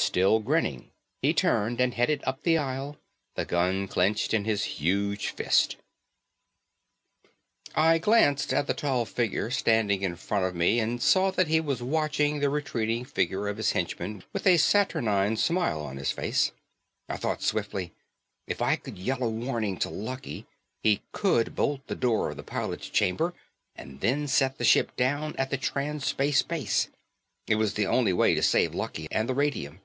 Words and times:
Still 0.00 0.38
grinning 0.40 0.90
he 1.20 1.34
turned 1.34 1.80
and 1.80 1.92
headed 1.92 2.22
up 2.24 2.42
the 2.42 2.56
aisle, 2.56 2.96
the 3.34 3.44
gun 3.44 3.86
clenched 3.86 4.32
in 4.32 4.46
his 4.46 4.64
huge 4.64 5.28
fist. 5.28 5.76
I 7.74 7.98
glanced 7.98 8.54
at 8.54 8.66
the 8.66 8.72
tall 8.74 9.04
figure 9.04 9.50
standing 9.50 10.00
in 10.02 10.16
front 10.16 10.44
of 10.46 10.54
me 10.56 10.80
and 10.80 11.02
saw 11.02 11.30
that 11.32 11.48
he 11.48 11.60
was 11.60 11.82
watching 11.82 12.38
the 12.38 12.48
retreating 12.48 13.04
figure 13.04 13.48
of 13.48 13.58
his 13.58 13.72
henchman 13.72 14.24
with 14.32 14.46
a 14.46 14.56
saturnine 14.56 15.36
smile 15.36 15.82
on 15.82 15.98
his 15.98 16.10
face. 16.12 16.52
I 17.08 17.16
thought 17.18 17.42
swiftly. 17.42 17.92
If 18.46 18.62
I 18.62 18.76
could 18.76 18.98
yell 18.98 19.22
a 19.22 19.28
warning 19.28 19.76
to 19.80 19.90
Lucky, 19.90 20.46
he 20.82 21.02
could 21.12 21.54
bolt 21.54 21.86
the 21.86 21.94
door 21.96 22.30
of 22.30 22.36
the 22.38 22.42
pilot's 22.42 22.88
chamber 22.88 23.34
and 23.76 24.00
then 24.00 24.26
set 24.26 24.56
the 24.58 24.64
ship 24.64 24.96
down 24.96 25.34
at 25.36 25.50
the 25.50 25.58
Trans 25.58 26.06
Space 26.06 26.42
base. 26.42 26.88
It 27.46 27.56
was 27.56 27.74
the 27.74 27.86
only 27.86 28.12
way 28.14 28.34
to 28.34 28.42
save 28.42 28.74
Lucky 28.74 29.06
and 29.12 29.28
the 29.28 29.34
radium. 29.34 29.80